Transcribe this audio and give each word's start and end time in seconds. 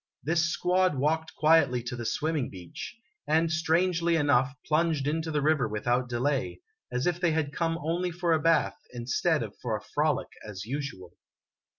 This 0.23 0.49
squad 0.51 0.97
walked 0.97 1.35
quietly 1.35 1.83
to 1.83 1.95
the 1.95 2.07
swimming 2.07 2.49
beach, 2.49 2.95
and, 3.27 3.51
strangely 3.51 4.15
enough, 4.15 4.55
plunged 4.65 5.05
into 5.05 5.29
the 5.29 5.43
river 5.43 5.67
without 5.67 6.09
delay, 6.09 6.61
as 6.91 7.05
if 7.05 7.19
they 7.21 7.33
had 7.33 7.53
come 7.53 7.77
only 7.77 8.09
for 8.09 8.33
a 8.33 8.39
bath, 8.41 8.79
instead 8.91 9.43
of 9.43 9.55
for 9.61 9.77
a 9.77 9.81
frolic 9.93 10.29
as 10.43 10.65
usual. 10.65 11.13